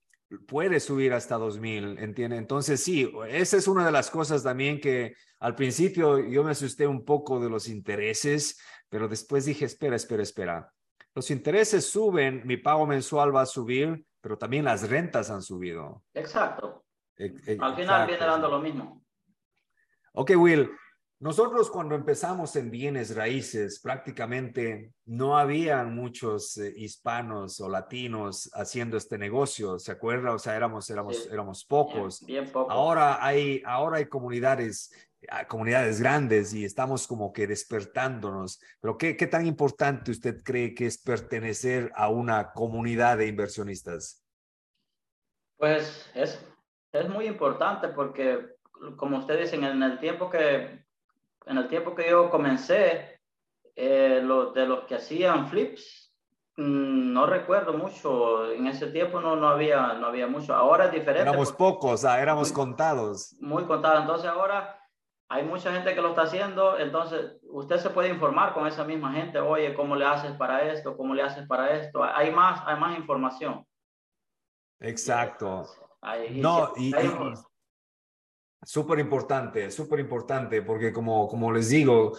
[0.47, 2.37] puede subir hasta 2000, ¿entiende?
[2.37, 6.87] Entonces, sí, esa es una de las cosas también que al principio yo me asusté
[6.87, 8.59] un poco de los intereses,
[8.89, 10.73] pero después dije, espera, espera, espera.
[11.13, 16.03] Los intereses suben, mi pago mensual va a subir, pero también las rentas han subido.
[16.13, 16.85] Exacto.
[17.15, 19.03] E, e, al final viene dando lo mismo.
[20.13, 20.69] Ok, Will,
[21.19, 28.97] nosotros cuando empezamos en bienes raíces, prácticamente no había muchos eh, hispanos o latinos haciendo
[28.97, 30.34] este negocio, ¿se acuerda?
[30.34, 32.23] O sea, éramos, éramos, éramos pocos.
[32.23, 32.71] Bien, poco.
[32.71, 34.93] Ahora hay, ahora hay comunidades,
[35.30, 38.62] ah, comunidades grandes y estamos como que despertándonos.
[38.80, 44.23] Pero ¿qué, qué tan importante usted cree que es pertenecer a una comunidad de inversionistas?
[45.58, 46.39] Pues es,
[46.91, 48.56] es muy importante porque,
[48.97, 50.86] como usted dice, en el tiempo que
[51.47, 53.19] en el tiempo que yo comencé,
[53.75, 56.13] eh, lo, de los que hacían flips,
[56.57, 58.51] mm, no recuerdo mucho.
[58.51, 60.55] En ese tiempo no, no, había, no había mucho.
[60.55, 61.29] Ahora es diferente.
[61.29, 63.36] Éramos pocos, éramos contados.
[63.39, 64.01] Muy contados.
[64.01, 64.79] Entonces ahora
[65.29, 66.79] hay mucha gente que lo está haciendo.
[66.79, 69.39] Entonces usted se puede informar con esa misma gente.
[69.39, 70.97] Oye, ¿cómo le haces para esto?
[70.97, 72.03] ¿Cómo le haces para esto?
[72.03, 73.65] Hay más, hay más información.
[74.79, 75.65] Exacto.
[76.31, 76.93] no, y,
[78.63, 82.17] Súper importante, súper importante, porque como, como les digo,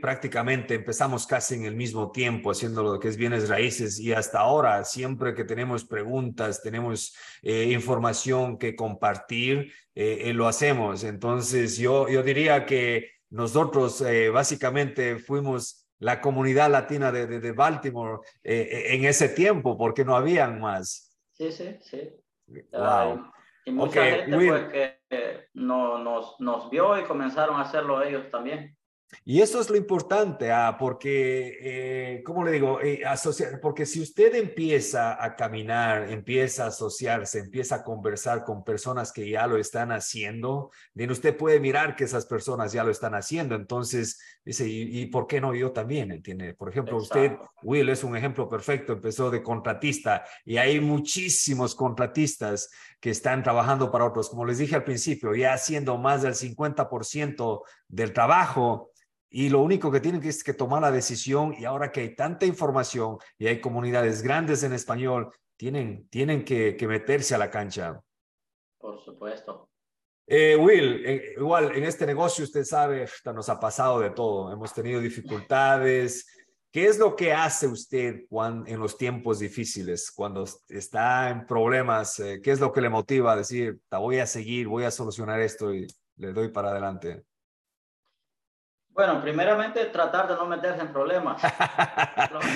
[0.00, 4.40] prácticamente empezamos casi en el mismo tiempo haciendo lo que es bienes raíces y hasta
[4.40, 11.02] ahora, siempre que tenemos preguntas, tenemos eh, información que compartir, eh, eh, lo hacemos.
[11.04, 18.18] Entonces, yo, yo diría que nosotros básicamente fuimos la comunidad latina de, de, de Baltimore
[18.42, 21.16] en ese tiempo, porque no habían más.
[21.30, 22.10] Sí, sí, sí.
[22.72, 23.30] Wow.
[23.64, 24.99] Y mucha gente pues, que
[25.54, 28.76] no, nos, nos vio y comenzaron a hacerlo ellos también.
[29.24, 32.80] Y eso es lo importante, ah, porque, eh, ¿cómo le digo?
[32.80, 38.62] Eh, asociar, porque si usted empieza a caminar, empieza a asociarse, empieza a conversar con
[38.62, 42.90] personas que ya lo están haciendo, bien, usted puede mirar que esas personas ya lo
[42.90, 43.56] están haciendo.
[43.56, 46.10] Entonces, dice, ¿y, por qué no yo también?
[46.12, 46.54] ¿Entiende?
[46.54, 52.70] Por ejemplo, usted, Will, es un ejemplo perfecto, empezó de contratista y hay muchísimos contratistas
[53.00, 54.30] que están trabajando para otros.
[54.30, 58.90] Como les dije al principio, ya haciendo más del 50% del trabajo
[59.28, 62.14] y lo único que tienen que es que tomar la decisión y ahora que hay
[62.16, 67.50] tanta información y hay comunidades grandes en español, tienen, tienen que, que meterse a la
[67.50, 68.02] cancha.
[68.78, 69.69] Por supuesto.
[70.32, 74.72] Eh, Will, eh, igual en este negocio usted sabe, nos ha pasado de todo, hemos
[74.72, 76.24] tenido dificultades.
[76.70, 82.20] ¿Qué es lo que hace usted cuando, en los tiempos difíciles, cuando está en problemas?
[82.20, 85.40] Eh, ¿Qué es lo que le motiva a decir, voy a seguir, voy a solucionar
[85.40, 87.24] esto y le doy para adelante?
[88.90, 91.42] Bueno, primeramente tratar de no meterse en problemas,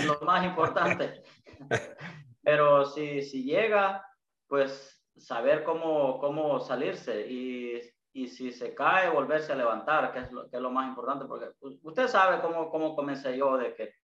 [0.06, 1.24] lo, más importante.
[2.40, 4.06] Pero si, si llega,
[4.46, 7.80] pues saber cómo, cómo salirse y,
[8.12, 11.26] y, si se cae, volverse a levantar, que es lo, que es lo más importante,
[11.26, 11.50] porque
[11.82, 13.94] usted sabe cómo, cómo comencé yo, de que,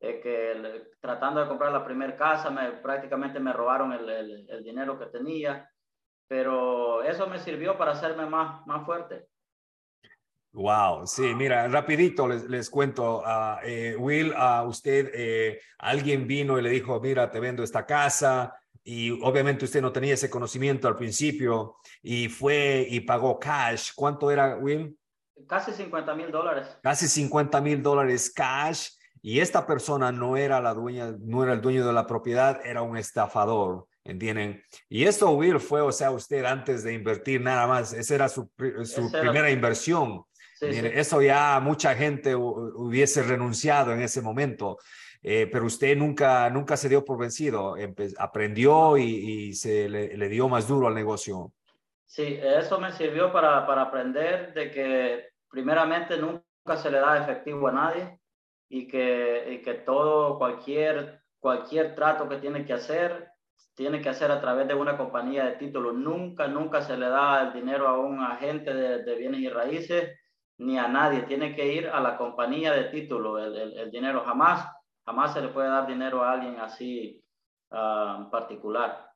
[0.00, 4.08] que tratando de comprar la primera casa, me, prácticamente me robaron el,
[4.48, 5.68] el, dinero que tenía,
[6.28, 9.26] pero eso me sirvió para hacerme más, más fuerte.
[10.54, 13.22] Wow, sí, mira, rapidito les, les cuento,
[13.64, 18.54] eh, Will, a usted, eh, alguien vino y le dijo, mira, te vendo esta casa
[18.84, 23.90] y obviamente usted no tenía ese conocimiento al principio y fue y pagó cash.
[23.94, 24.96] ¿Cuánto era, Will?
[25.46, 26.78] Casi 50 mil dólares.
[26.82, 28.88] Casi 50 mil dólares cash
[29.20, 32.82] y esta persona no era la dueña, no era el dueño de la propiedad, era
[32.82, 33.86] un estafador.
[34.04, 34.60] ¿Entienden?
[34.88, 38.50] Y esto, Will, fue, o sea, usted antes de invertir nada más, esa era su,
[38.82, 40.24] su primera inversión
[40.62, 44.78] eso ya mucha gente hubiese renunciado en ese momento,
[45.22, 47.76] eh, pero usted nunca, nunca se dio por vencido,
[48.18, 51.52] aprendió y, se le, dio más duro al negocio.
[52.06, 57.68] Sí, eso me sirvió para, para aprender de que primeramente nunca se le da efectivo
[57.68, 58.18] a nadie
[58.68, 63.28] y que, y que todo, cualquier, cualquier trato que tiene que hacer,
[63.74, 65.94] tiene que hacer a través de una compañía de títulos.
[65.94, 70.18] Nunca, nunca se le da el dinero a un agente de, de bienes y raíces
[70.58, 74.24] ni a nadie, tiene que ir a la compañía de título, el, dinero.
[74.24, 74.68] Jamás,
[75.04, 77.24] jamás se le puede dar dinero a alguien así
[77.70, 79.12] uh, particular.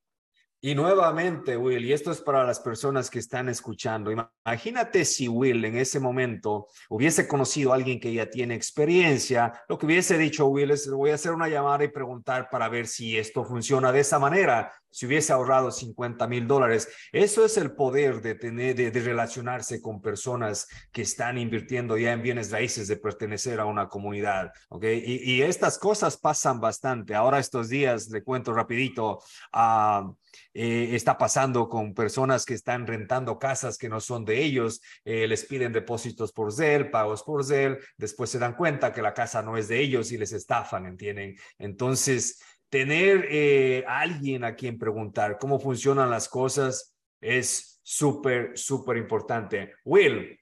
[0.58, 5.64] Y nuevamente, Will, y esto es para las personas que están escuchando, imagínate si Will
[5.64, 10.46] en ese momento hubiese conocido a alguien que ya tiene experiencia, lo que hubiese dicho
[10.46, 14.00] Will es, voy a hacer una llamada y preguntar para ver si esto funciona de
[14.00, 16.88] esa manera, si hubiese ahorrado 50 mil dólares.
[17.12, 22.22] Eso es el poder de tener, de, relacionarse con personas que están invirtiendo ya en
[22.22, 24.84] bienes raíces, de pertenecer a una comunidad, ¿ok?
[25.04, 27.14] Y, estas cosas pasan bastante.
[27.14, 29.18] Ahora estos días, le cuento rapidito,
[29.52, 30.16] uh,
[30.54, 35.44] está pasando con personas que están rentando casas que no son de ellos, eh, les
[35.44, 39.58] piden depósitos por Zelle, pagos por Zelle, después se dan cuenta que la casa no
[39.58, 41.36] es de ellos y les estafan, ¿entienden?
[41.58, 49.74] Entonces, tener eh, alguien a quien preguntar cómo funcionan las cosas es súper, súper importante.
[49.84, 50.38] Will,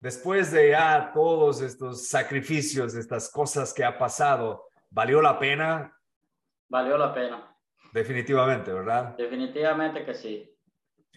[0.00, 5.92] después de ya todos estos sacrificios, estas cosas que ha pasado, ¿valió la pena?
[6.68, 7.56] Valió la pena.
[7.92, 9.16] Definitivamente, ¿verdad?
[9.16, 10.56] Definitivamente que sí.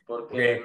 [0.05, 0.63] Porque...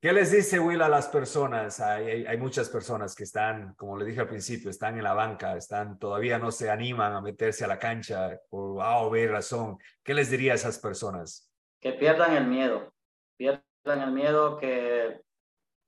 [0.00, 1.80] ¿Qué les dice Will a las personas?
[1.80, 5.56] Hay, hay, muchas personas que están, como le dije al principio, están en la banca,
[5.56, 9.76] están todavía no se animan a meterse a la cancha por A o B razón.
[10.04, 11.52] ¿Qué les diría a esas personas?
[11.80, 12.92] Que pierdan el miedo,
[13.36, 15.20] pierdan el miedo que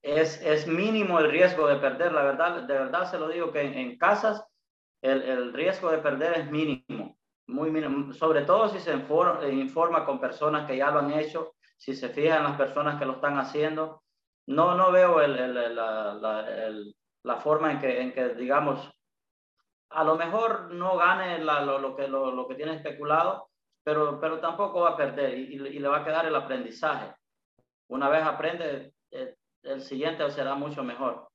[0.03, 2.11] es, es mínimo el riesgo de perder.
[2.11, 4.45] La verdad, de verdad se lo digo que en, casas
[5.03, 10.05] el, el, riesgo de perder es mínimo, muy mínimo, sobre todo si se informa, informa
[10.05, 13.39] con personas que ya lo han hecho si se fijan las personas que lo están
[13.39, 14.03] haciendo,
[14.49, 16.73] no, no veo el, la, la,
[17.23, 18.91] la, forma en que, en que, digamos,
[19.89, 23.49] a lo mejor no gane lo, lo, que, lo, lo, que tiene especulado,
[23.83, 27.15] pero, pero tampoco va a perder y, y, le va a quedar el aprendizaje.
[27.89, 31.30] Una vez aprende, el, el siguiente será mucho mejor.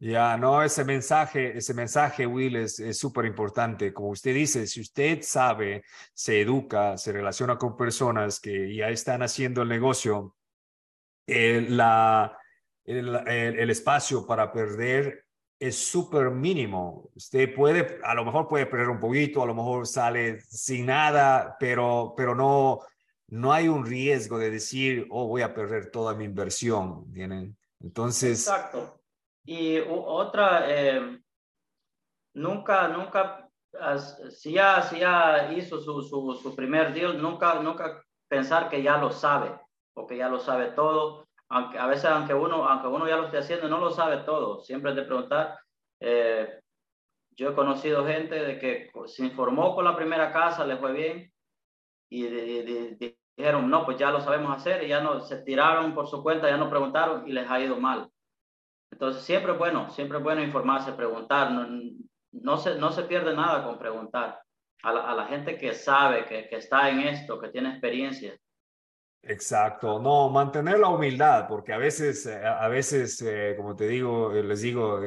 [0.00, 3.92] Ya, no, ese mensaje, ese mensaje, Will, es súper importante.
[3.92, 9.22] Como usted dice, si usted sabe, se educa, se relaciona con personas que ya están
[9.22, 10.36] haciendo el negocio,
[11.26, 12.36] el, la,
[12.84, 15.24] el, el, espacio para perder
[15.58, 17.10] es súper mínimo.
[17.14, 21.56] Usted puede, a lo mejor puede perder un poquito, a lo mejor sale sin nada,
[21.58, 22.80] pero, pero no,
[23.28, 27.10] no hay un riesgo de decir, oh, voy a perder toda mi inversión.
[27.12, 27.56] ¿tienen?
[27.80, 28.46] Entonces...
[28.46, 29.03] Exacto
[29.44, 31.20] y otra, eh,
[32.34, 33.48] nunca, nunca,
[34.30, 38.96] si ya, si ya hizo su, su, su primer deal, nunca, nunca pensar que ya
[38.96, 39.58] lo sabe
[39.94, 41.26] o que ya lo sabe todo.
[41.50, 44.60] Aunque, a veces, aunque uno, aunque uno ya lo esté haciendo, no lo sabe todo.
[44.60, 45.58] Siempre es de preguntar.
[46.00, 46.60] Eh,
[47.36, 51.32] yo he conocido gente de que se informó con la primera casa, le fue bien
[52.08, 52.26] y
[53.36, 56.48] dijeron, no, pues ya lo sabemos hacer y ya no se tiraron por su cuenta,
[56.48, 58.08] ya no preguntaron y les ha ido mal.
[58.94, 61.50] Entonces, siempre es bueno, siempre es bueno informarse, preguntar.
[61.50, 61.66] No,
[62.30, 64.40] no, se, no se pierde nada con preguntar
[64.84, 68.38] a la, a la gente que sabe, que, que está en esto, que tiene experiencia.
[69.26, 74.32] Exacto, no, mantener la humildad, porque a veces, eh, a veces, eh, como te digo,
[74.32, 75.00] eh, les digo,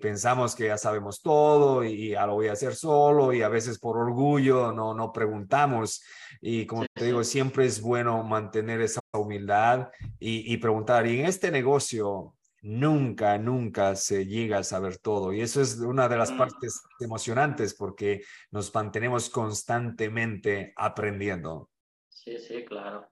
[0.00, 3.78] pensamos que ya sabemos todo y ya lo voy a hacer solo y a veces
[3.78, 6.02] por orgullo no, no preguntamos
[6.40, 11.06] y como te digo, siempre es bueno mantener esa humildad y, y preguntar.
[11.06, 12.33] Y en este negocio,
[12.64, 15.32] nunca, nunca se llega a saber todo.
[15.32, 16.38] Y eso es una de las mm.
[16.38, 21.70] partes emocionantes porque nos mantenemos constantemente aprendiendo.
[22.08, 23.08] Sí, sí, claro.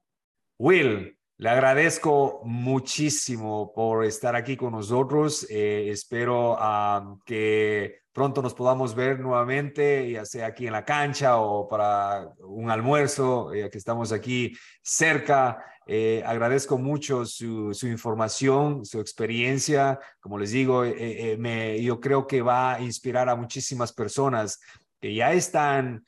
[0.58, 5.46] Will, le agradezco muchísimo por estar aquí con nosotros.
[5.50, 6.56] Eh, espero
[7.24, 12.70] que pronto nos podamos ver nuevamente, ya sea aquí en la cancha o para un
[12.70, 15.64] almuerzo, ya que estamos aquí cerca.
[15.86, 19.98] Eh, agradezco mucho su, información, su experiencia.
[20.20, 24.60] Como les digo, eh, yo creo que va a inspirar a muchísimas personas
[25.00, 26.04] que ya están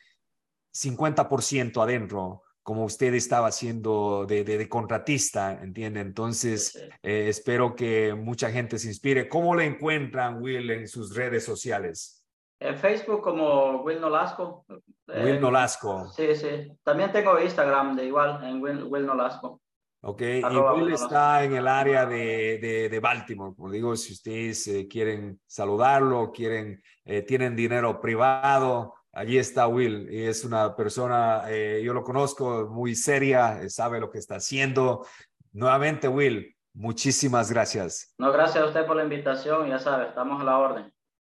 [0.73, 6.01] 50% adentro como usted estaba haciendo de, de, contratista, ¿entiende?
[6.01, 9.29] Entonces, eh, espero que mucha gente se inspire.
[9.29, 12.25] ¿Cómo le encuentran, Will, en sus redes sociales?
[12.59, 14.65] En Facebook como Will Nolasco.
[14.69, 16.11] Will eh, Nolasco.
[16.11, 16.73] Sí, sí.
[16.83, 19.61] También tengo Instagram de igual, en Will, Nolasco.
[20.01, 23.55] Ok, y Will está en el área de, de, Baltimore.
[23.55, 26.83] Como digo, si ustedes eh, quieren saludarlo, quieren,
[27.27, 32.95] tienen dinero privado, allí está Will y es una persona, eh, yo lo conozco, muy
[32.95, 35.07] seria, eh, sabe lo que está haciendo.
[35.53, 38.15] Nuevamente, Will, muchísimas gracias.
[38.19, 40.94] No, gracias a usted por la invitación, ya sabe, estamos a la orden.